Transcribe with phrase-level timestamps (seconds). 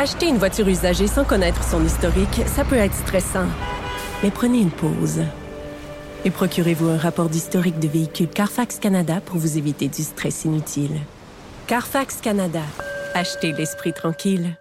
[0.00, 3.48] Acheter une voiture usagée sans connaître son historique, ça peut être stressant.
[4.22, 5.22] Mais prenez une pause.
[6.24, 11.00] Et procurez-vous un rapport d'historique de véhicule Carfax Canada pour vous éviter du stress inutile.
[11.66, 12.60] Carfax Canada.
[13.12, 14.56] Achetez l'esprit tranquille.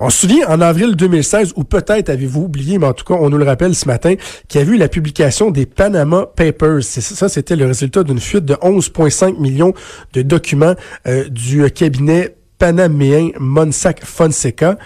[0.00, 3.30] On se souvient en avril 2016, ou peut-être avez-vous oublié, mais en tout cas, on
[3.30, 4.16] nous le rappelle ce matin,
[4.48, 6.82] qu'il y a eu la publication des Panama Papers.
[6.82, 9.72] Ça, c'était le résultat d'une fuite de 11,5 millions
[10.14, 10.74] de documents
[11.06, 14.76] euh, du cabinet panaméen Monsac Fonseca.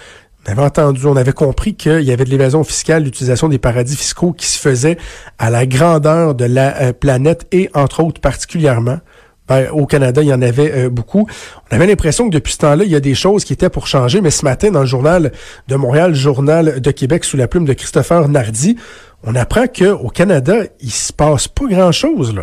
[0.47, 3.97] On avait entendu, on avait compris qu'il y avait de l'évasion fiscale, l'utilisation des paradis
[3.97, 4.97] fiscaux qui se faisait
[5.39, 9.01] à la grandeur de la euh, planète et entre autres particulièrement
[9.47, 11.29] ben, au Canada, il y en avait euh, beaucoup.
[11.71, 13.89] On avait l'impression que depuis ce temps-là, il y a des choses qui étaient pour
[13.89, 15.31] changer, mais ce matin, dans le journal
[15.69, 18.79] de Montréal, journal de Québec, sous la plume de Christopher Nardi,
[19.23, 22.35] on apprend qu'au Canada, il se passe pas grand-chose.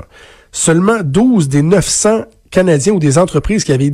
[0.52, 3.90] Seulement 12 des 900 Canadiens ou des entreprises qui avaient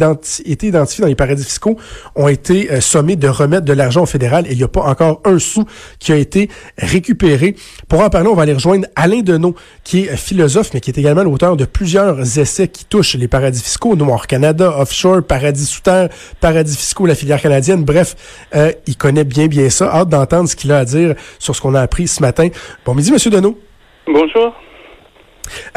[0.45, 1.77] été identifiées dans les paradis fiscaux
[2.15, 4.81] ont été euh, sommés de remettre de l'argent au fédéral et il n'y a pas
[4.81, 5.63] encore un sou
[5.97, 7.55] qui a été récupéré.
[7.87, 10.97] Pour en parler, on va aller rejoindre Alain Deneau, qui est philosophe, mais qui est
[10.97, 15.81] également l'auteur de plusieurs essais qui touchent les paradis fiscaux, Noir Canada, Offshore, Paradis sous
[15.81, 16.09] terre,
[16.41, 17.85] Paradis fiscaux, la filière canadienne.
[17.85, 18.17] Bref,
[18.55, 19.89] euh, il connaît bien bien ça.
[19.89, 22.49] Hâte d'entendre ce qu'il a à dire sur ce qu'on a appris ce matin.
[22.85, 23.57] Bon midi, Monsieur Deneau.
[24.05, 24.53] Bonjour.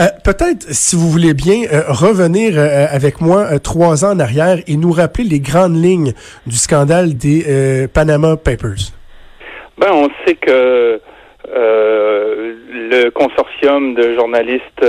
[0.01, 4.59] Euh, peut-être, si vous voulez bien, euh, revenir euh, avec moi trois ans en arrière
[4.67, 6.13] et nous rappeler les grandes lignes
[6.47, 8.93] du scandale des Panama Papers.
[9.79, 11.01] Ben, on sait que
[11.55, 14.85] le consortium de journalistes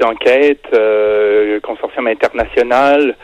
[0.00, 3.14] d'enquête, le consortium international,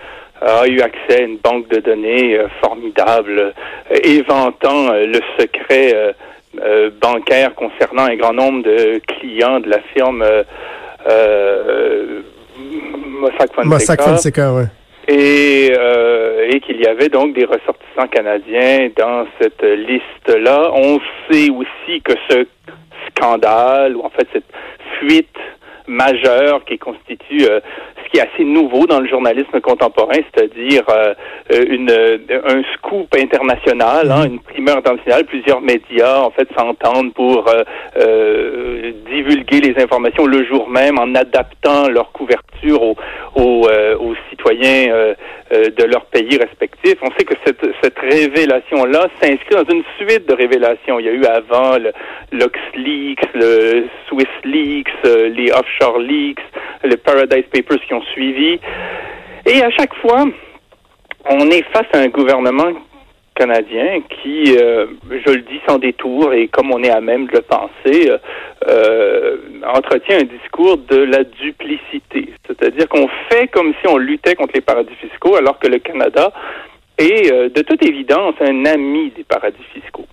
[0.40, 3.52] a eu accès à une banque de données formidable,
[4.02, 6.14] éventant le secret
[6.58, 10.42] euh, bancaire concernant un grand nombre de clients de la firme euh,
[11.08, 12.22] euh,
[13.20, 13.68] Mossack Fonseca.
[13.68, 14.64] Mossack Fonseca, ouais.
[15.08, 15.72] Et,
[16.52, 20.70] et qu'il y avait donc des ressortissants canadiens dans cette liste-là.
[20.74, 22.46] On sait aussi que ce
[23.08, 24.44] scandale, ou en fait cette
[24.98, 25.36] fuite
[25.88, 27.44] majeure qui constitue
[28.10, 31.15] qui est assez nouveau dans le journalisme contemporain, c'est-à-dire euh,
[31.53, 35.25] euh, une, un scoop international, hein, une primeur internationale.
[35.26, 37.44] Plusieurs médias en fait s'entendent pour
[39.10, 42.97] divulguer les informations le jour même en adaptant leur couverture aux,
[43.34, 43.69] aux,
[44.00, 45.15] aux citoyens
[45.50, 46.97] de leur pays respectifs.
[47.03, 50.99] On sait que cette, cette révélation-là s'inscrit dans une suite de révélations.
[51.00, 51.93] Il y a eu avant le
[52.32, 56.41] LuxLeaks, le SwissLeaks, les offshore Leaks,
[56.84, 58.59] les Paradise Papers qui ont suivi.
[59.47, 60.25] Et à chaque fois,
[61.28, 62.72] on est face à un gouvernement
[63.34, 67.33] canadien qui, euh, je le dis sans détour et comme on est à même de
[67.33, 68.11] le penser,
[68.69, 72.34] euh, entretient un discours de la duplicité.
[72.47, 76.32] C'est-à-dire qu'on fait comme si on luttait contre les paradis fiscaux alors que le Canada
[76.99, 80.06] est, euh, de toute évidence, un ami des paradis fiscaux.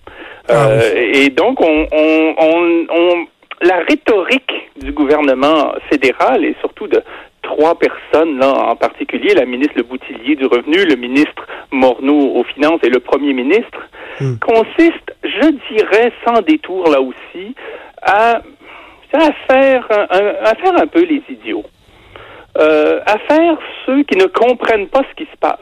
[0.48, 3.26] Ah et donc, on, on
[3.60, 7.02] la rhétorique du gouvernement fédéral et surtout de
[7.48, 12.44] trois personnes là en particulier, la ministre Le Boutillier du Revenu, le ministre Morneau aux
[12.44, 13.80] Finances et le Premier ministre,
[14.20, 14.36] hmm.
[14.38, 17.54] consiste, je dirais, sans détour là aussi,
[18.02, 18.42] à,
[19.12, 21.64] à faire un, à faire un peu les idiots,
[22.58, 23.56] euh, à faire
[23.86, 25.58] ceux qui ne comprennent pas ce qui se passe.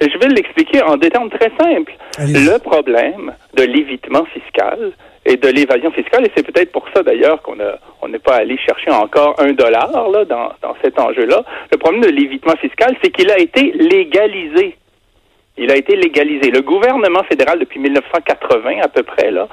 [0.00, 1.94] Je vais l'expliquer en des termes très simples.
[2.18, 4.92] Le problème de l'évitement fiscal,
[5.26, 6.24] et de l'évasion fiscale.
[6.24, 9.52] Et c'est peut-être pour ça d'ailleurs qu'on a on n'est pas allé chercher encore un
[9.52, 11.42] dollar là dans, dans cet enjeu-là.
[11.72, 14.76] Le problème de l'évitement fiscal, c'est qu'il a été légalisé.
[15.58, 16.50] Il a été légalisé.
[16.50, 19.48] Le gouvernement fédéral, depuis 1980 à peu près, là,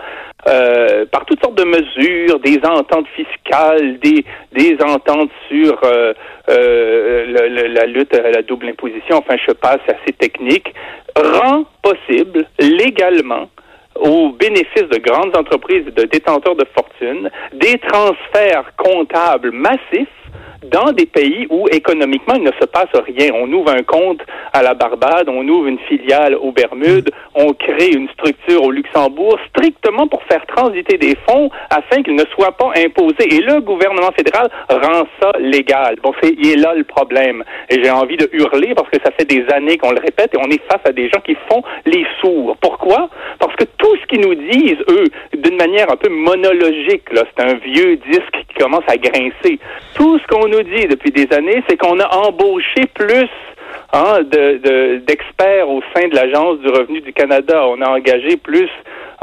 [0.50, 6.14] euh, par toutes sortes de mesures, des ententes fiscales, des, des ententes sur euh,
[6.50, 10.74] euh, la lutte à la double imposition, enfin je passe assez technique,
[11.16, 13.48] rend possible légalement
[13.96, 20.08] au bénéfice de grandes entreprises et de détenteurs de fortune des transferts comptables massifs
[20.66, 23.32] dans des pays où économiquement il ne se passe rien.
[23.34, 24.22] On ouvre un compte
[24.54, 29.38] à la Barbade, on ouvre une filiale aux Bermudes, on crée une structure au Luxembourg
[29.50, 33.34] strictement pour faire transiter des fonds afin qu'ils ne soient pas imposés.
[33.34, 35.98] Et le gouvernement fédéral rend ça légal.
[36.02, 37.44] Bon, c'est il est là le problème.
[37.70, 40.38] Et j'ai envie de hurler parce que ça fait des années qu'on le répète et
[40.38, 42.58] on est face à des gens qui font les sourds.
[42.62, 43.10] Pourquoi?
[43.40, 45.06] Parce que tout ce qu'ils nous disent, eux,
[45.36, 49.60] d'une manière un peu monologique, là, c'est un vieux disque qui commence à grincer.
[49.96, 53.30] Tout ce qu'on nous dit depuis des années, c'est qu'on a embauché plus
[53.92, 57.66] hein, d'experts au sein de l'Agence du revenu du Canada.
[57.68, 58.70] On a engagé plus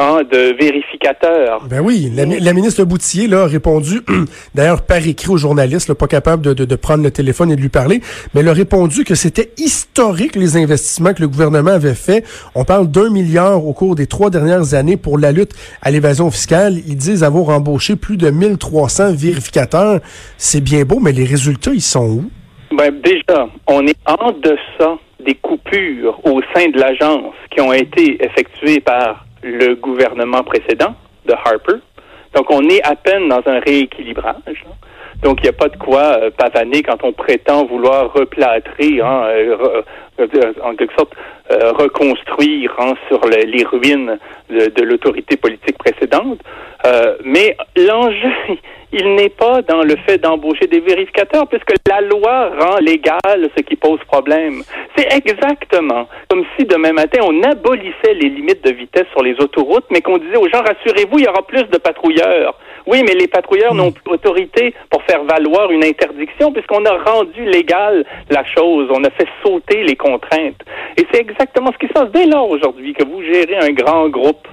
[0.00, 1.66] hein, de vérificateurs.
[1.68, 4.00] Ben oui, la, la ministre Boutier là, a répondu,
[4.54, 7.60] d'ailleurs par écrit aux journalistes, pas capable de, de, de, prendre le téléphone et de
[7.60, 8.00] lui parler,
[8.34, 12.24] mais elle a répondu que c'était historique les investissements que le gouvernement avait fait.
[12.54, 15.52] On parle d'un milliard au cours des trois dernières années pour la lutte
[15.82, 16.78] à l'évasion fiscale.
[16.86, 20.00] Ils disent avoir embauché plus de 1300 vérificateurs.
[20.38, 22.30] C'est bien beau, mais les résultats, ils sont où?
[22.72, 28.24] Ben, déjà, on est en deçà des coupures au sein de l'agence qui ont été
[28.24, 30.94] effectuées par le gouvernement précédent
[31.26, 31.80] de Harper.
[32.34, 34.64] Donc, on est à peine dans un rééquilibrage.
[35.22, 39.24] Donc, il n'y a pas de quoi euh, pavaner quand on prétend vouloir replâtrer, hein,
[39.28, 39.82] euh,
[40.18, 41.12] euh, en quelque sorte,
[41.50, 44.18] euh, reconstruire hein, sur le, les ruines
[44.48, 46.40] de, de l'autorité politique précédente.
[46.86, 48.32] Euh, mais l'enjeu,
[48.92, 53.62] il n'est pas dans le fait d'embaucher des vérificateurs, puisque la loi rend légal ce
[53.62, 54.62] qui pose problème.
[54.96, 59.84] C'est exactement comme si demain matin, on abolissait les limites de vitesse sur les autoroutes,
[59.90, 62.54] mais qu'on disait aux gens, rassurez-vous, il y aura plus de patrouilleurs.
[62.86, 67.44] Oui, mais les patrouilleurs n'ont plus autorité pour faire valoir une interdiction, puisqu'on a rendu
[67.44, 70.62] légal la chose, on a fait sauter les contraintes.
[70.96, 74.08] Et c'est exactement ce qui se passe dès lors aujourd'hui que vous gérez un grand
[74.08, 74.46] groupe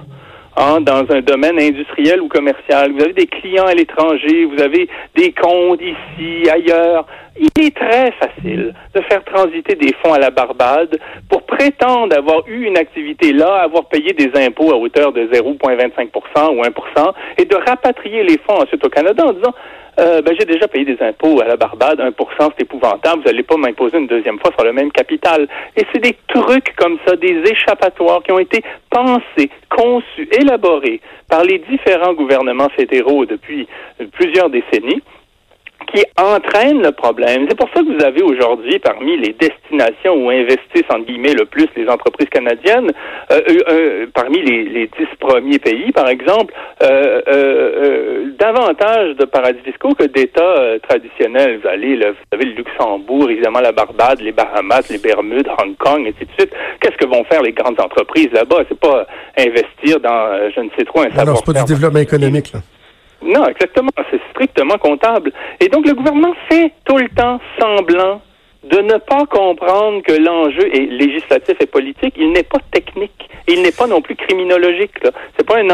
[0.60, 2.90] Hein, dans un domaine industriel ou commercial.
[2.90, 7.06] Vous avez des clients à l'étranger, vous avez des comptes ici, ailleurs.
[7.38, 12.42] Il est très facile de faire transiter des fonds à la Barbade pour prétendre avoir
[12.48, 17.44] eu une activité là, avoir payé des impôts à hauteur de 0,25% ou 1% et
[17.44, 19.54] de rapatrier les fonds ensuite au Canada en disant
[19.98, 23.42] euh, ben, j'ai déjà payé des impôts à la Barbade, 1% c'est épouvantable, vous n'allez
[23.42, 25.48] pas m'imposer une deuxième fois sur le même capital.
[25.76, 31.44] Et c'est des trucs comme ça, des échappatoires qui ont été pensés, conçus, élaborés par
[31.44, 33.66] les différents gouvernements fédéraux depuis
[34.12, 35.02] plusieurs décennies
[35.92, 37.46] qui entraîne le problème.
[37.48, 41.46] C'est pour ça que vous avez aujourd'hui, parmi les destinations où investissent, en guillemets, le
[41.46, 42.90] plus les entreprises canadiennes,
[43.30, 46.52] euh, euh, euh, parmi les, les dix premiers pays, par exemple,
[46.82, 51.60] euh, euh, davantage de paradis fiscaux que d'États traditionnels.
[51.62, 56.04] Vous, allez, vous avez le Luxembourg, évidemment la Barbade, les Bahamas, les Bermudes, Hong Kong,
[56.04, 56.52] et ainsi de suite.
[56.80, 58.64] Qu'est-ce que vont faire les grandes entreprises là-bas?
[58.68, 59.06] C'est pas
[59.38, 62.60] investir dans, je ne sais trop, un savoir Non, c'est pas du développement économique, là.
[63.22, 63.90] Non, exactement.
[64.10, 65.32] C'est strictement comptable.
[65.60, 68.20] Et donc, le gouvernement fait tout le temps semblant
[68.64, 72.14] de ne pas comprendre que l'enjeu est législatif et politique.
[72.16, 73.28] Il n'est pas technique.
[73.46, 74.92] Il n'est pas non plus criminologique.
[75.36, 75.66] C'est pas un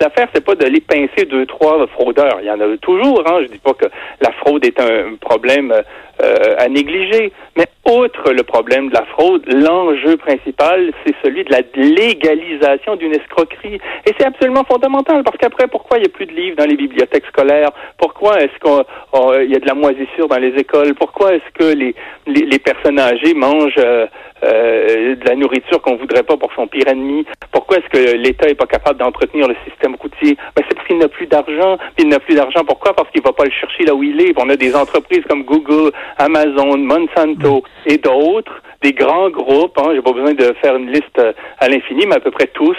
[0.00, 2.38] l'affaire, c'est pas d'aller pincer deux trois fraudeurs.
[2.40, 3.22] Il y en a toujours.
[3.26, 3.40] Hein.
[3.42, 3.86] Je dis pas que
[4.20, 5.74] la fraude est un problème
[6.22, 11.52] euh, à négliger, mais outre le problème de la fraude, l'enjeu principal, c'est celui de
[11.52, 13.78] la légalisation d'une escroquerie.
[14.06, 16.76] Et c'est absolument fondamental parce qu'après, pourquoi il n'y a plus de livres dans les
[16.76, 17.70] bibliothèques scolaires?
[17.98, 20.94] Pourquoi est-ce qu'il y a de la moisissure dans les écoles?
[20.94, 21.94] Pourquoi est-ce que les,
[22.26, 24.06] les, personnes âgées mangent euh,
[24.42, 27.24] euh, de la nourriture qu'on voudrait pas pour son pire ennemi?
[27.52, 30.36] Pourquoi est-ce que l'État est pas capable d'entretenir le système routier?
[30.56, 31.78] Ben, c'est parce qu'il n'a plus d'argent.
[31.98, 32.64] il n'a plus d'argent.
[32.66, 32.94] Pourquoi?
[32.94, 34.34] Parce qu'il va pas le chercher là où il est.
[34.36, 39.78] On a des entreprises comme Google, Amazon, Monsanto et d'autres, des grands groupes.
[39.78, 41.20] Hein, J'ai pas besoin de faire une liste
[41.58, 42.76] à l'infini, mais à peu près tous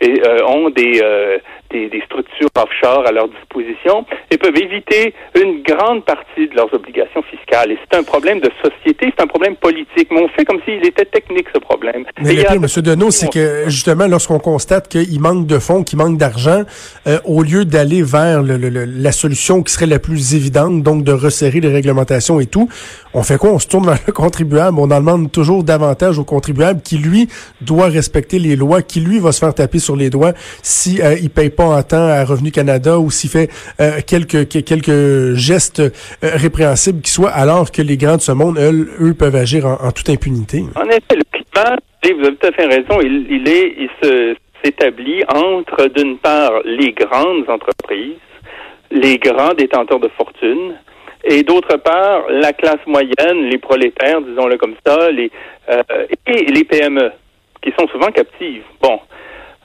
[0.00, 1.38] et, euh, ont des, euh,
[1.70, 6.72] des, des, structures offshore à leur disposition et peuvent éviter une grande partie de leurs
[6.72, 7.72] obligations fiscales.
[7.72, 10.08] Et c'est un problème de société, c'est un problème politique.
[10.10, 12.04] Mais on fait comme s'il était technique, ce problème.
[12.22, 12.66] Mais le pire, M.
[12.82, 16.62] Deneau, c'est que justement, lorsqu'on constate qu'il manque de fonds, qu'il manque d'argent,
[17.06, 21.04] euh, au lieu d'aller vers le, le, la solution qui serait la plus évidente, donc
[21.04, 22.68] de resserrer les réglementations et tout,
[23.14, 23.50] on fait quoi?
[23.50, 24.78] On se tourne vers le contribuable.
[24.78, 27.28] On en demande toujours davantage au contribuable qui, lui,
[27.60, 31.16] doit respecter les lois, qui, lui, va se faire taper sur les doigts si euh,
[31.20, 35.80] il paye pas en temps à Revenu Canada ou s'il fait euh, quelques quelques gestes
[35.80, 35.90] euh,
[36.22, 40.10] répréhensibles qui soient, alors que les grands de ce monde, eux, peuvent agir en, toute
[40.10, 40.62] impunité.
[40.76, 46.18] En effet, le climat, vous avez tout à fait raison, il, se s'établit entre, d'une
[46.18, 48.18] part, les grandes entreprises,
[48.90, 50.74] les grands détenteurs de fortune,
[51.24, 55.82] et d'autre part, la classe moyenne, les prolétaires, disons-le comme ça, euh,
[56.26, 57.10] et les PME,
[57.62, 58.62] qui sont souvent captives.
[58.80, 59.00] Bon,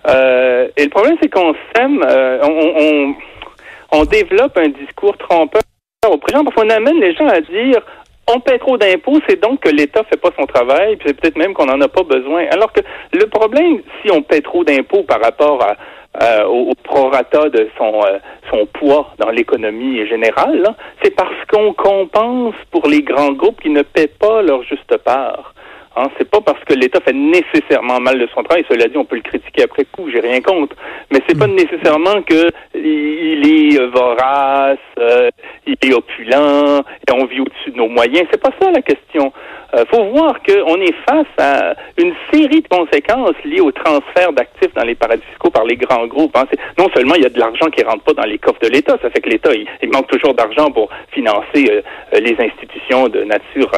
[0.09, 5.61] euh, et le problème, c'est qu'on sème, euh, on, on, on, développe un discours trompeur
[6.09, 7.81] auprès des parce qu'on amène les gens à dire
[8.27, 11.37] on paie trop d'impôts, c'est donc que l'État fait pas son travail, puis c'est peut-être
[11.37, 12.45] même qu'on n'en a pas besoin.
[12.51, 12.79] Alors que
[13.11, 15.75] le problème, si on paie trop d'impôts par rapport à,
[16.23, 18.19] euh, au, prorata de son, euh,
[18.49, 23.81] son poids dans l'économie générale, c'est parce qu'on compense pour les grands groupes qui ne
[23.81, 25.53] paient pas leur juste part.
[25.95, 28.65] Hein, c'est pas parce que l'État fait nécessairement mal de son travail.
[28.67, 30.75] Cela dit, on peut le critiquer après coup, j'ai rien contre.
[31.11, 31.55] Mais c'est pas mm.
[31.55, 35.29] nécessairement que il est vorace, euh,
[35.67, 38.27] il est opulent, et on vit au-dessus de nos moyens.
[38.31, 39.31] C'est pas ça la question.
[39.75, 44.73] Il faut voir qu'on est face à une série de conséquences liées au transfert d'actifs
[44.75, 46.35] dans les paradis fiscaux par les grands groupes.
[46.37, 46.45] Hein.
[46.77, 48.97] Non seulement il y a de l'argent qui rentre pas dans les coffres de l'État,
[49.01, 53.71] ça fait que l'État, il, manque toujours d'argent pour financer les institutions de nature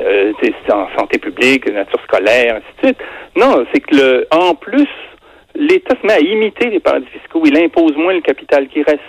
[0.00, 0.32] euh,
[0.72, 2.98] en santé publique, nature scolaire, ainsi de suite.
[3.36, 4.88] Non, c'est que le, en plus,
[5.54, 7.42] l'État se met à imiter les paradis fiscaux.
[7.44, 9.00] Il impose moins le capital qui reste.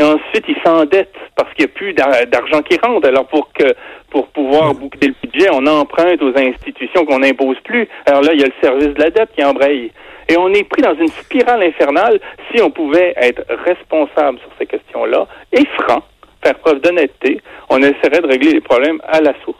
[0.00, 3.08] Et ensuite, il s'endette parce qu'il n'y a plus d'argent qui rentre.
[3.08, 3.74] Alors, pour que
[4.10, 7.88] pour pouvoir boucler le budget, on emprunte aux institutions qu'on n'impose plus.
[8.06, 9.90] Alors là, il y a le service de la dette qui embraye.
[10.28, 12.20] Et on est pris dans une spirale infernale.
[12.50, 16.02] Si on pouvait être responsable sur ces questions-là et franc,
[16.42, 19.58] faire preuve d'honnêteté, on essaierait de régler les problèmes à la source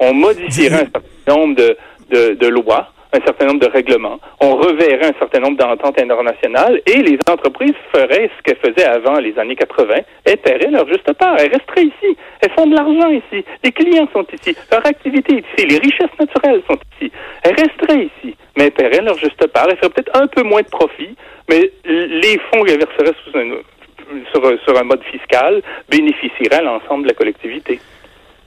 [0.00, 1.76] on modifierait un certain nombre de,
[2.10, 6.80] de, de lois, un certain nombre de règlements, on reverrait un certain nombre d'ententes internationales
[6.86, 9.94] et les entreprises feraient ce qu'elles faisaient avant les années 80,
[10.24, 14.08] elles paieraient leur juste part, elles resteraient ici, elles font de l'argent ici, les clients
[14.12, 17.12] sont ici, leur activité est ici, les richesses naturelles sont ici,
[17.44, 20.62] elles resteraient ici, mais elles paieraient leur juste part, elles feraient peut-être un peu moins
[20.62, 21.14] de profit,
[21.48, 23.16] mais les fonds qu'elles verseraient
[24.32, 27.78] sur, sur un mode fiscal bénéficieraient à l'ensemble de la collectivité.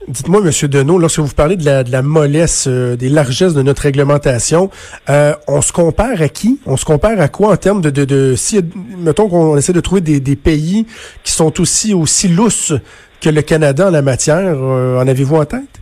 [0.07, 4.69] Dites-moi, Monsieur Deneau, lorsque vous parlez de la, mollesse, euh, des largesses de notre réglementation,
[5.09, 6.61] euh, on se compare à qui?
[6.65, 8.61] On se compare à quoi en termes de, de, si,
[8.99, 10.85] mettons qu'on essaie de trouver des, pays
[11.25, 12.73] qui sont aussi, aussi lousses
[13.21, 15.81] que le Canada en la matière, euh, en avez-vous en tête?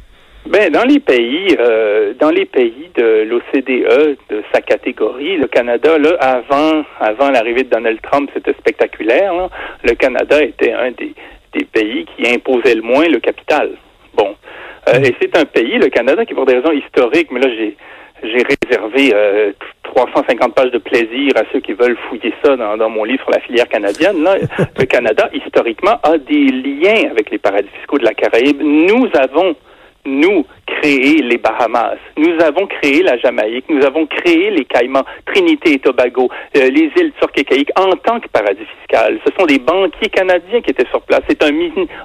[0.49, 1.55] Ben, dans les pays,
[2.19, 7.69] dans les pays de l'OCDE, de sa catégorie, le Canada, là, avant, avant l'arrivée de
[7.69, 9.33] Donald Trump, c'était spectaculaire.
[9.83, 13.71] Le Canada était un des pays qui imposait le moins le capital.
[14.15, 14.35] Bon.
[14.87, 17.75] Euh, et c'est un pays, le Canada, qui pour des raisons historiques, mais là j'ai
[18.23, 19.51] j'ai réservé euh,
[19.83, 23.31] 350 pages de plaisir à ceux qui veulent fouiller ça dans, dans mon livre sur
[23.31, 24.23] la filière canadienne.
[24.23, 24.37] Là,
[24.79, 28.61] le Canada, historiquement, a des liens avec les paradis fiscaux de la Caraïbe.
[28.61, 29.55] Nous avons
[30.05, 31.97] nous, créé les Bahamas.
[32.17, 33.65] Nous avons créé la Jamaïque.
[33.69, 37.91] Nous avons créé les Caïmans, Trinité et Tobago, euh, les îles turques et caïques en
[37.91, 39.19] tant que paradis fiscal.
[39.25, 41.21] Ce sont des banquiers canadiens qui étaient sur place.
[41.27, 41.51] C'est un,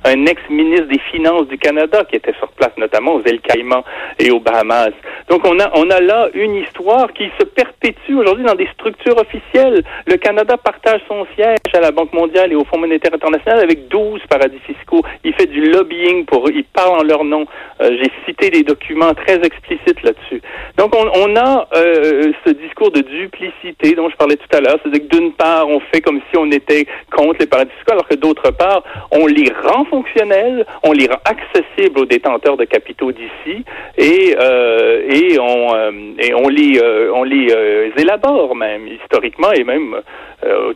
[0.04, 3.84] un ex-ministre des Finances du Canada qui était sur place, notamment aux îles Caïmans
[4.18, 4.92] et aux Bahamas.
[5.28, 9.16] Donc on a, on a là une histoire qui se perpétue aujourd'hui dans des structures
[9.18, 9.82] officielles.
[10.06, 13.88] Le Canada partage son siège à la Banque mondiale et au Fonds monétaire international avec
[13.88, 15.02] 12 paradis fiscaux.
[15.24, 17.46] Il fait du lobbying pour, il parle en leur nom.
[17.80, 20.42] Euh, j'ai cité des documents très explicites là-dessus.
[20.76, 24.78] Donc, on, a euh, ce discours de duplicité dont je parlais tout à l'heure.
[24.82, 28.08] C'est-à-dire que d'une part, on fait comme si on était contre les paradis fiscaux, alors
[28.08, 33.12] que d'autre part, on les rend fonctionnels, on les rend accessibles aux détenteurs de capitaux
[33.12, 33.64] d'ici
[33.96, 36.80] et, euh, euh, on les,
[37.12, 39.96] on les élabore même historiquement et même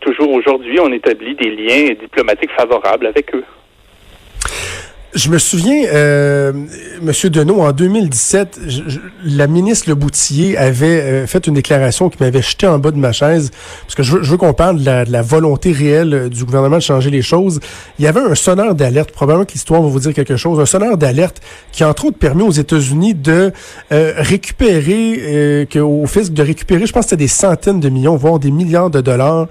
[0.01, 3.45] toujours aujourd'hui, on établit des liens diplomatiques favorables avec eux.
[5.15, 6.53] Je me souviens, euh,
[7.01, 8.59] Monsieur Deneau, en 2017,
[9.25, 12.97] la ministre Le Boutillier avait euh, fait une déclaration qui m'avait jeté en bas de
[12.97, 13.53] ma chaise,
[13.83, 17.11] parce que je veux, qu'on parle de la, volonté réelle euh, du gouvernement de changer
[17.11, 17.61] les choses.
[18.01, 20.67] Il y avait un sonneur d'alerte, probablement que l'histoire va vous dire quelque chose, un
[20.67, 21.41] sonneur d'alerte
[21.71, 23.53] qui, entre autres, permet aux États-Unis de
[23.93, 28.17] euh, récupérer, que, au fisc de récupérer, je pense que c'était des centaines de millions,
[28.17, 29.47] voire des milliards de dollars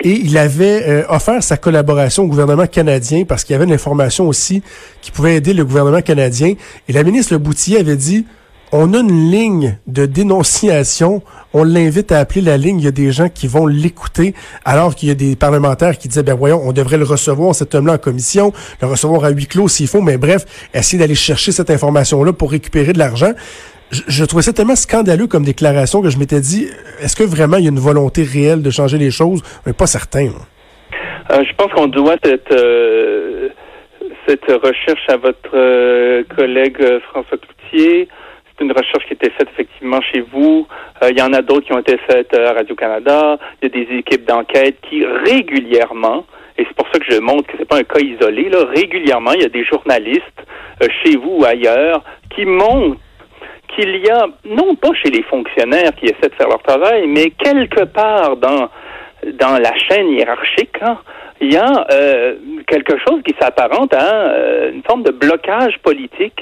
[0.00, 3.72] et il avait euh, offert sa collaboration au gouvernement canadien parce qu'il y avait une
[3.72, 4.62] information aussi
[5.00, 6.54] qui pouvait aider le gouvernement canadien.
[6.88, 8.26] Et la ministre Le Boutier avait dit,
[8.72, 11.22] on a une ligne de dénonciation,
[11.54, 14.94] on l'invite à appeler la ligne, il y a des gens qui vont l'écouter, alors
[14.94, 17.94] qu'il y a des parlementaires qui disaient, ben voyons, on devrait le recevoir, cet homme-là,
[17.94, 20.44] en commission, le recevoir à huis clos s'il faut, mais bref,
[20.74, 23.32] essayer d'aller chercher cette information-là pour récupérer de l'argent
[23.90, 26.68] je, trouvais ça tellement scandaleux comme déclaration que je m'étais dit,
[27.00, 29.42] est-ce que vraiment il y a une volonté réelle de changer les choses?
[29.64, 30.28] Mais pas certain.
[31.30, 33.48] Euh, je pense qu'on doit cette, euh,
[34.26, 36.78] cette recherche à votre euh, collègue
[37.10, 38.08] François Cloutier.
[38.58, 40.66] C'est une recherche qui a été faite effectivement chez vous.
[41.02, 43.38] Il y en a d'autres qui ont été faites à Radio-Canada.
[43.60, 46.24] Il y a des équipes d'enquête qui régulièrement,
[46.56, 49.32] et c'est pour ça que je montre que c'est pas un cas isolé, là, régulièrement,
[49.32, 50.42] il y a des journalistes
[51.02, 52.02] chez vous ou ailleurs
[52.34, 52.98] qui montent
[53.74, 57.30] qu'il y a, non pas chez les fonctionnaires qui essaient de faire leur travail, mais
[57.30, 58.68] quelque part dans,
[59.34, 60.98] dans la chaîne hiérarchique, hein,
[61.40, 62.36] il y a euh,
[62.66, 66.40] quelque chose qui s'apparente à euh, une forme de blocage politique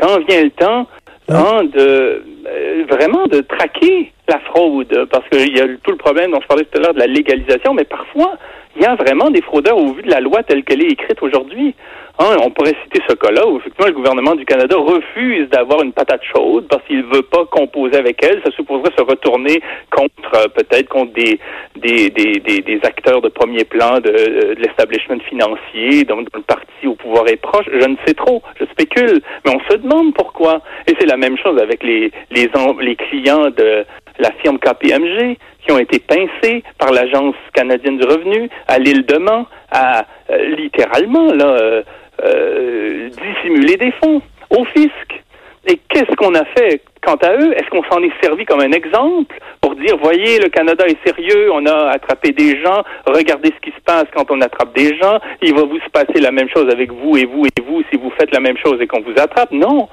[0.00, 0.86] quand vient le temps
[1.30, 6.30] hein, de euh, vraiment de traquer la fraude, parce qu'il y a tout le problème
[6.32, 8.36] dont je parlais tout à l'heure de la légalisation, mais parfois
[8.76, 11.22] il y a vraiment des fraudeurs au vu de la loi telle qu'elle est écrite
[11.22, 11.74] aujourd'hui.
[12.22, 16.20] On pourrait citer ce cas-là où effectivement le gouvernement du Canada refuse d'avoir une patate
[16.22, 18.42] chaude parce qu'il veut pas composer avec elle.
[18.44, 21.40] Ça supposerait se retourner contre euh, peut-être contre des
[21.76, 26.94] des, des, des, acteurs de premier plan de, de l'establishment financier, donc le parti au
[26.94, 27.64] pouvoir est proche.
[27.72, 30.60] Je ne sais trop, je spécule, mais on se demande pourquoi.
[30.88, 32.50] Et c'est la même chose avec les les
[32.80, 33.86] les clients de
[34.18, 39.16] la firme KPMG qui ont été pincés par l'Agence canadienne du revenu à l'île de
[39.16, 41.82] Mans à euh, littéralement là euh,
[42.22, 45.22] euh, dissimuler des fonds au fisc.
[45.66, 47.52] Et qu'est-ce qu'on a fait quant à eux?
[47.52, 51.52] Est-ce qu'on s'en est servi comme un exemple pour dire, voyez, le Canada est sérieux,
[51.52, 55.18] on a attrapé des gens, regardez ce qui se passe quand on attrape des gens,
[55.42, 57.98] il va vous se passer la même chose avec vous et vous et vous si
[57.98, 59.52] vous faites la même chose et qu'on vous attrape?
[59.52, 59.88] Non.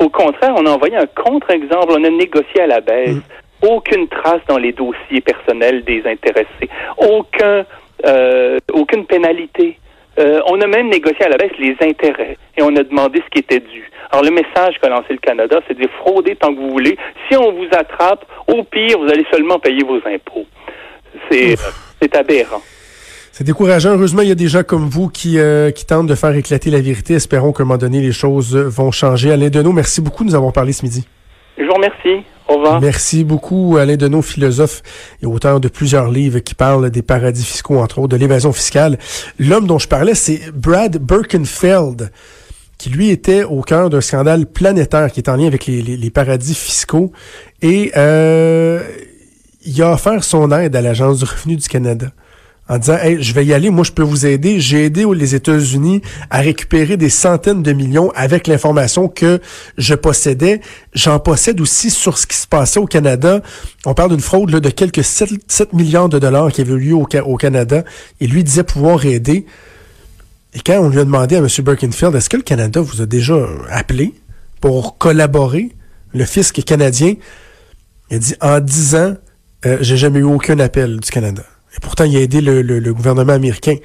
[0.00, 3.14] Au contraire, on a envoyé un contre-exemple, on a négocié à la baisse.
[3.14, 3.66] Mm.
[3.68, 6.68] Aucune trace dans les dossiers personnels des intéressés.
[6.98, 7.64] Aucun,
[8.04, 9.78] euh, aucune pénalité.
[10.18, 13.30] Euh, on a même négocié à la baisse les intérêts et on a demandé ce
[13.30, 13.90] qui était dû.
[14.10, 16.98] Alors le message qu'a lancé le Canada, c'est de frauder tant que vous voulez.
[17.28, 20.46] Si on vous attrape, au pire, vous allez seulement payer vos impôts.
[21.30, 21.56] C'est
[22.14, 22.60] aberrant.
[23.32, 23.92] C'est décourageant.
[23.92, 26.70] Heureusement, il y a des gens comme vous qui, euh, qui tentent de faire éclater
[26.70, 27.14] la vérité.
[27.14, 29.32] Espérons qu'à un moment donné, les choses vont changer.
[29.32, 31.06] Alain Deneau, merci beaucoup de nous avoir parlé ce midi.
[31.56, 32.26] Je vous remercie.
[32.48, 32.80] Au revoir.
[32.80, 34.82] Merci beaucoup, Alain Deneau, philosophe
[35.22, 38.98] et auteur de plusieurs livres qui parlent des paradis fiscaux, entre autres, de l'évasion fiscale.
[39.38, 42.10] L'homme dont je parlais, c'est Brad Birkenfeld,
[42.78, 46.10] qui lui était au cœur d'un scandale planétaire qui est en lien avec les, les,
[46.10, 47.12] paradis fiscaux.
[47.60, 48.82] Et euh,
[49.64, 52.08] il a offert son aide à l'Agence du revenu du Canada
[52.68, 54.60] en disant hey, je vais y aller, moi je peux vous aider.
[54.60, 56.00] J'ai aidé les États-Unis
[56.30, 59.40] à récupérer des centaines de millions avec l'information que
[59.78, 60.60] je possédais.
[60.94, 63.42] J'en possède aussi sur ce qui se passait au Canada.
[63.84, 66.94] On parle d'une fraude là, de quelques 7, milliards de dollars qui avait eu lieu
[66.94, 67.84] au, au Canada.
[68.20, 69.44] Et lui disait pouvoir aider.
[70.54, 71.48] Et quand on lui a demandé à M.
[71.58, 73.36] Birkenfield, est-ce que le Canada vous a déjà
[73.70, 74.14] appelé
[74.60, 75.72] pour collaborer,
[76.14, 77.14] le fisc canadien,
[78.10, 79.14] il a dit en 10 ans,
[79.64, 81.42] euh, j'ai jamais eu aucun appel du Canada.
[81.74, 83.76] Et pourtant, il a aidé le, gouvernement américain.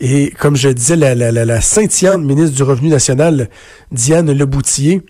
[0.00, 3.50] Et comme je disais, la, la, la, scintillante ministre du Revenu national,
[3.92, 5.02] Diane Leboutillier,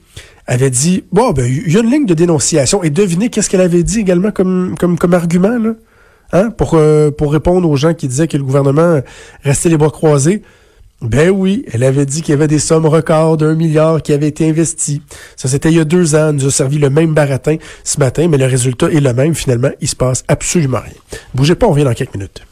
[0.47, 2.83] avait dit, bon, ben, il y a une ligne de dénonciation.
[2.83, 4.75] Et devinez qu'est-ce qu'elle avait dit également comme,
[5.13, 5.75] argument?
[6.33, 6.51] Hein?
[6.73, 9.01] Euh, pour répondre aux gens qui disaient que le gouvernement
[9.43, 10.43] restait les bras croisés.
[11.03, 14.29] Ben oui, elle avait dit qu'il y avait des sommes records d'un milliard qui avaient
[14.29, 15.01] été investies.
[15.35, 16.29] Ça, c'était il y a deux ans.
[16.29, 19.35] Elle nous a servi le même baratin ce matin, mais le résultat est le même.
[19.35, 20.93] Finalement, il se passe absolument rien.
[21.35, 22.43] Bougez pas, on revient dans quelques minutes.